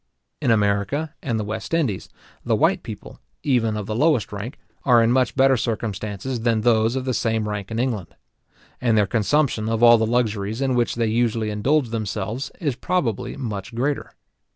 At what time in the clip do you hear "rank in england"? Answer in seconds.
7.47-8.15